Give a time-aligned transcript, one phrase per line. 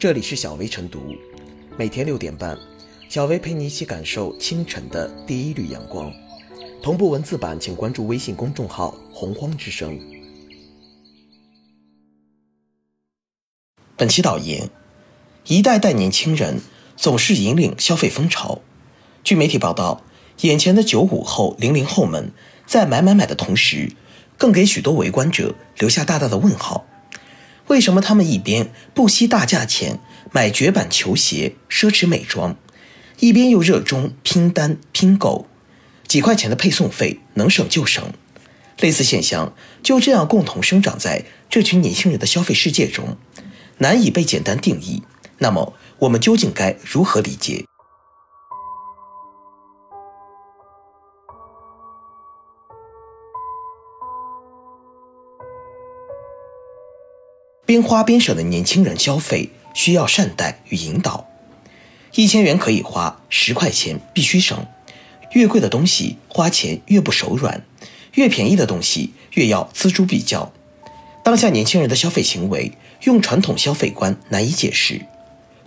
[0.00, 1.14] 这里是小薇晨读，
[1.76, 2.58] 每天六点半，
[3.10, 6.10] 小薇陪你一起感受清晨的第一缕阳光。
[6.82, 10.00] 同步文字版，请关注微信公众号“洪荒之声”。
[13.94, 14.70] 本期导言：
[15.44, 16.62] 一代代年轻人
[16.96, 18.62] 总是引领消费风潮。
[19.22, 20.02] 据媒体报道，
[20.40, 22.32] 眼前的九五后、零零后们
[22.64, 23.92] 在买买买的同时，
[24.38, 26.86] 更给许多围观者留下大大的问号。
[27.70, 30.00] 为什么他们一边不惜大价钱
[30.32, 32.56] 买绝版球鞋、奢侈美妆，
[33.20, 35.46] 一边又热衷拼单拼购？
[36.08, 38.12] 几块钱的配送费能省就省，
[38.80, 43.16] 类似现象就这样共同生长在这群年轻人的消费世界中，
[43.78, 45.04] 难以被简单定义。
[45.38, 47.64] 那么，我们究竟该如何理解？
[57.70, 61.28] 边花边省的年轻人消费需要善待与引导。
[62.16, 64.66] 一千元可以花，十块钱必须省。
[65.34, 67.64] 越贵的东西花钱越不手软，
[68.14, 70.52] 越便宜的东西越要锱铢必较。
[71.22, 72.72] 当下年轻人的消费行为
[73.04, 75.06] 用传统消费观难以解释。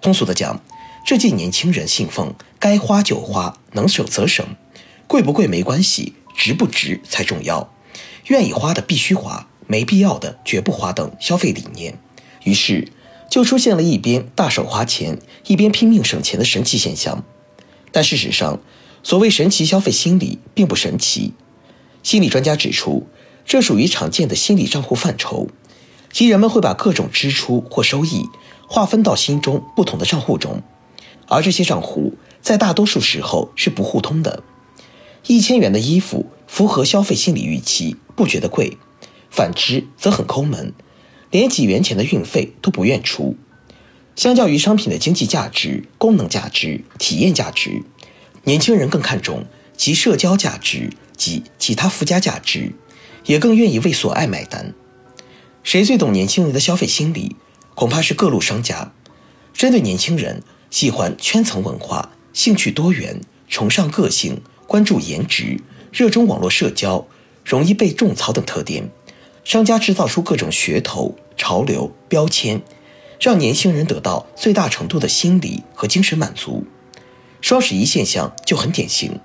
[0.00, 0.62] 通俗的讲，
[1.04, 4.46] 这届年轻人信奉该花就花，能省则省，
[5.06, 7.70] 贵不贵没关系，值不值才重要。
[8.28, 9.49] 愿意花的必须花。
[9.70, 11.96] 没必要的绝不花等消费理念，
[12.42, 12.88] 于是
[13.30, 17.22] 就出现了一边大手花钱，一边拼命省钱的神奇现象。
[17.92, 18.58] 但事实上，
[19.04, 21.34] 所谓神奇消费心理并不神奇。
[22.02, 23.06] 心理专家指出，
[23.44, 25.46] 这属于常见的心理账户范畴，
[26.12, 28.24] 即人们会把各种支出或收益
[28.66, 30.64] 划分到心中不同的账户中，
[31.28, 34.42] 而这些账户在大多数时候是不互通的。
[35.28, 38.76] 一千元的衣服符合消费心理预期，不觉得贵。
[39.30, 40.74] 反之则很抠门，
[41.30, 43.36] 连几元钱的运费都不愿出。
[44.16, 47.82] 相较于商品的经济价值、功能价值、体验价值，
[48.44, 52.72] 年轻人更看重其社交价值及其他附加价值，
[53.24, 54.74] 也更愿意为所爱买单。
[55.62, 57.36] 谁最懂年轻人的消费心理？
[57.74, 58.92] 恐怕是各路商家。
[59.54, 65.60] 针对年轻人喜欢圈层文化、兴趣多元、崇尚个性、关注颜值、
[65.92, 67.06] 热衷网络社交、
[67.44, 68.90] 容易被种草等特点。
[69.44, 72.62] 商家制造出各种噱头、潮流、标签，
[73.18, 76.64] 让年轻人得到最大程度的心理和精神满足。
[77.40, 79.18] 双十一现象就很典型，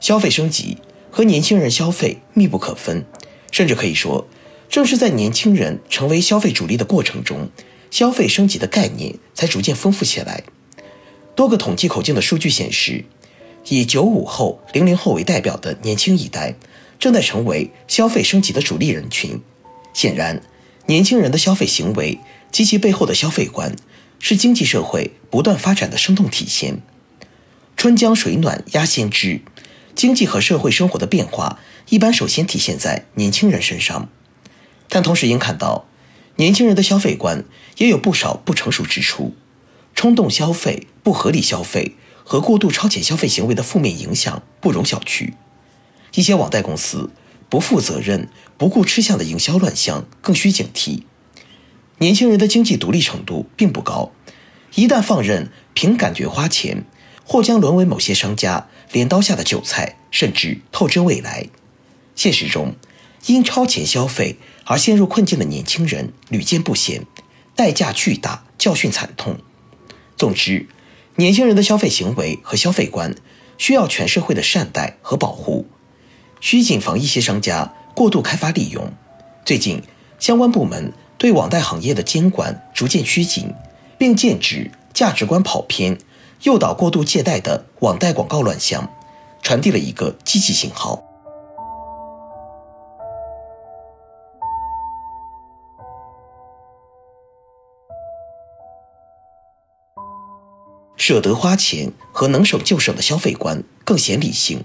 [0.00, 0.78] 消费升级
[1.10, 3.04] 和年轻人消费密不可分，
[3.50, 4.26] 甚至可以说，
[4.68, 7.48] 正是在年轻人成为消费主力的过程中，
[7.90, 10.44] 消费升级的概念才逐渐丰富起来。
[11.34, 13.04] 多个统计口径的数据显示，
[13.66, 16.54] 以九五后、零零后为代表的年轻一代。
[17.04, 19.42] 正在成为消费升级的主力人群。
[19.92, 20.40] 显然，
[20.86, 22.18] 年轻人的消费行为
[22.50, 23.76] 及其背后的消费观，
[24.18, 26.80] 是经济社会不断发展的生动体现。
[27.76, 29.42] 春江水暖鸭先知，
[29.94, 31.58] 经济和社会生活的变化
[31.90, 34.08] 一般首先体现在年轻人身上。
[34.88, 35.86] 但同时应看到，
[36.36, 37.44] 年轻人的消费观
[37.76, 39.34] 也有不少不成熟之处。
[39.94, 45.34] 冲动消费、不合理消费和过度超前消费行为的负面影响不容小觑。
[46.14, 47.10] 一些网贷公司
[47.48, 51.02] 不负责任、不顾吃相的营销乱象，更需警惕。
[51.98, 54.12] 年轻人的经济独立程度并不高，
[54.74, 56.84] 一旦放任凭感觉花钱，
[57.24, 61.46] 或将沦为某些商家镰刀下的韭菜，甚至透支未来。
[62.14, 62.74] 现实中，
[63.26, 67.04] 因超前消费而陷入困境的年轻人屡见不鲜，
[67.56, 69.38] 代价巨大，教训惨痛。
[70.16, 70.68] 总之，
[71.16, 73.14] 年轻人的消费行为和消费观
[73.58, 75.66] 需要全社会的善待和保护。
[76.44, 78.92] 需谨防一些商家过度开发利用。
[79.46, 79.82] 最近，
[80.18, 83.54] 相关部门对网贷行业的监管逐渐趋紧，
[83.96, 85.96] 并禁止价值观跑偏、
[86.42, 88.90] 诱导过度借贷的网贷广告乱象，
[89.42, 91.02] 传递了一个积极信号。
[100.98, 104.62] 舍得花钱和能省就省的消费观更显理性。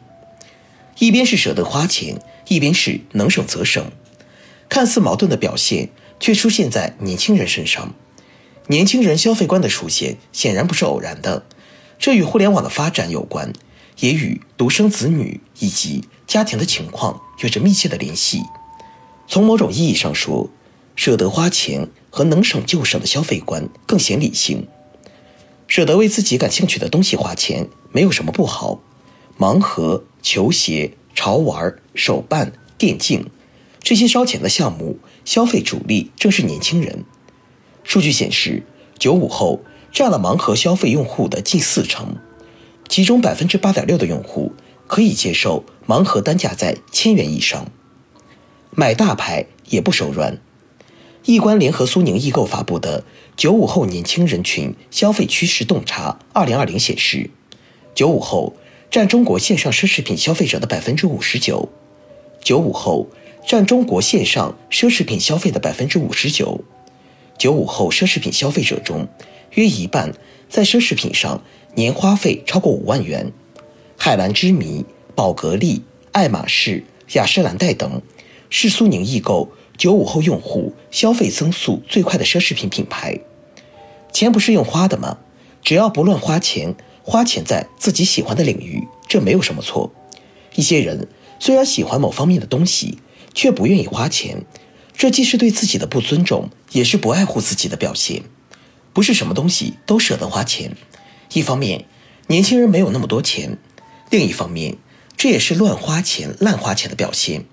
[0.99, 3.91] 一边是舍得花钱，一边是能省则省，
[4.67, 7.93] 看似矛盾的表现却出现在年轻人身上。
[8.67, 11.45] 年轻人消费观的出现显然不是偶然的，
[11.97, 13.51] 这与互联网的发展有关，
[13.99, 18.43] 也与独生子女以及家庭的情况有着密切的联系。
[19.27, 20.49] 从某种意义上说，
[20.95, 24.67] 舍得花钱和能省就省的消费观更显理性。
[25.65, 28.81] 舍得为自己感兴趣的东西花钱，没有什么不好。
[29.39, 33.27] 盲盒、球鞋、潮玩、手办、电竞，
[33.81, 37.05] 这些烧钱的项目，消费主力正是年轻人。
[37.85, 38.63] 数据显示，
[38.97, 39.61] 九五后
[39.93, 42.17] 占了盲盒消费用户的近四成，
[42.89, 44.51] 其中百分之八点六的用户
[44.87, 47.71] 可以接受盲盒单价在千元以上，
[48.71, 50.37] 买大牌也不手软。
[51.23, 53.01] 易观联合苏宁易购发布的
[53.37, 57.29] 《九五后年轻人群消费趋势洞察二零二零》显示，
[57.95, 58.55] 九五后
[58.91, 61.69] 占中国线上奢侈品消费者的百分之五十九，
[62.41, 63.07] 九五后
[63.45, 66.61] 占中国线上奢侈品消费的百分之五十九。
[67.37, 69.07] 九五后奢侈品消费者中，
[69.51, 70.13] 约一半
[70.49, 71.43] 在奢侈品上
[71.75, 73.31] 年花费超过五万元。
[73.95, 74.83] 海蓝之谜、
[75.13, 76.83] 宝格丽、爱马仕、
[77.13, 78.01] 雅诗兰黛等，
[78.49, 79.51] 是苏宁易购。
[79.77, 83.19] 九五后用户消费增速最快的奢侈品品牌，
[84.11, 85.19] 钱不是用花的吗？
[85.61, 89.91] 只要不乱花钱，花钱在自己喜欢的领域，这没有什么错。
[90.55, 91.07] 一些人
[91.39, 92.99] 虽然喜欢某方面的东西，
[93.33, 94.45] 却不愿意花钱，
[94.93, 98.23] 这既是对自己的不尊重，也是不爱护自己的表现。
[98.91, 100.75] 不是什么东西都舍得花钱。
[101.33, 101.85] 一方面，
[102.27, 103.57] 年轻人没有那么多钱；
[104.09, 104.77] 另一方面，
[105.15, 107.45] 这也是乱花钱、滥花钱的表现。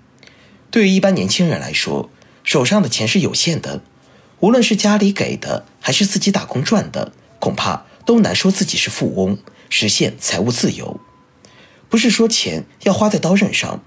[0.71, 2.11] 对于一般年轻人来说，
[2.43, 3.83] 手上的钱是有限的，
[4.41, 9.37] 无论是家里给的，还是自己打工赚的，恐怕都难说自己是富翁，
[9.69, 10.99] 实现财务自由。
[11.91, 13.83] 不是说钱要花在刀刃上，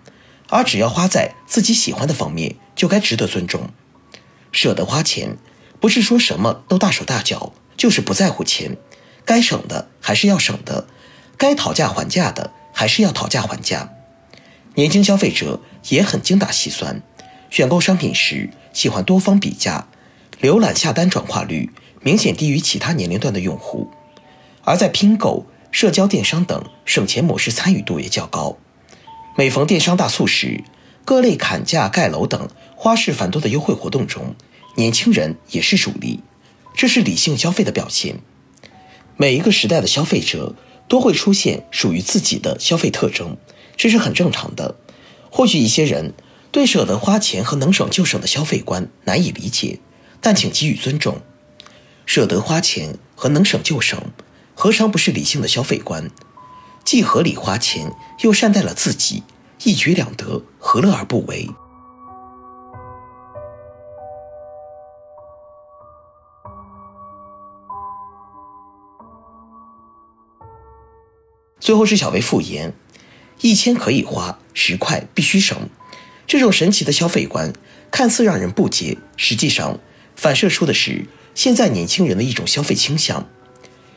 [0.49, 3.69] 而只要花在自己喜欢的方面，就该值得尊重。
[4.51, 5.37] 舍得花钱，
[5.79, 8.77] 不是说什么都大手大脚，就是不在乎钱。
[9.25, 10.87] 该省的还是要省的，
[11.37, 13.91] 该讨价还价的还是要讨价还价。
[14.75, 17.01] 年轻消费者也很精打细算。
[17.49, 19.87] 选购商品时喜欢多方比价，
[20.41, 21.69] 浏览下单转化率
[22.01, 23.91] 明显低于其他年龄段的用户，
[24.69, 28.55] 而在拼购、社交电商等省钱模式参与度也较高。
[29.35, 30.63] 每逢电商大促时，
[31.03, 34.35] 各类砍价盖楼等花式繁多的优惠活动中，
[34.75, 36.19] 年轻人也是主力，
[36.75, 38.19] 这是理性消费的表现。
[39.17, 40.53] 每一个时代的消费者
[40.87, 43.37] 都会出现属于自己的消费特征，
[43.75, 44.75] 这是很正常的。
[45.31, 46.13] 或许一些人。
[46.51, 49.79] 对舍得花钱和能省就省的消费观难以理解，
[50.19, 51.21] 但请给予尊重。
[52.07, 54.01] 舍得花钱和能省就省，
[54.61, 56.11] 何尝不是理性的消费观？
[56.83, 59.23] 既合理花钱，又善待了自己，
[59.63, 61.49] 一举两得，何乐而不为？
[71.61, 72.73] 最后是小薇复言：
[73.39, 75.69] 一千可以花，十块必须省。
[76.27, 77.53] 这种神奇的消费观
[77.89, 79.79] 看似让人不解，实际上
[80.17, 83.25] 反射出的是现在年轻人的一种消费倾向。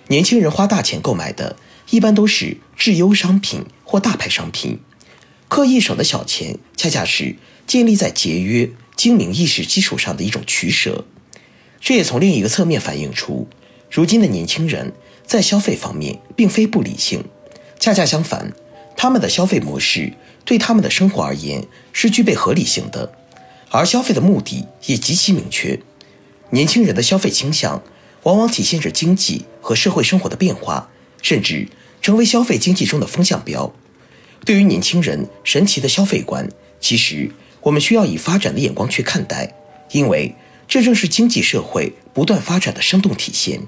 [0.08, 1.56] 年轻人花大钱购买的，
[1.90, 4.78] 一般都是质优商品或大牌商品，
[5.48, 11.04] 刻意省的小钱，恰恰是建立在节约、精明意识基础上的一种取舍。
[11.80, 13.48] 这也从另一个侧面反映出，
[13.90, 14.92] 如今的年轻人
[15.26, 17.24] 在消费方面并非不理性，
[17.80, 18.52] 恰恰相反，
[18.96, 20.14] 他们的消费模式。
[20.44, 23.12] 对他们的生活而言是具备合理性的，
[23.70, 25.78] 而消费的目的也极其明确。
[26.50, 27.80] 年轻人的消费倾向
[28.24, 30.90] 往往体现着经济和社会生活的变化，
[31.22, 31.68] 甚至
[32.00, 33.72] 成为消费经济中的风向标。
[34.44, 36.48] 对于年轻人神奇的消费观，
[36.80, 37.30] 其实
[37.60, 39.54] 我们需要以发展的眼光去看待，
[39.92, 40.34] 因为
[40.66, 43.60] 这正是经济社会不断发展的生动体现。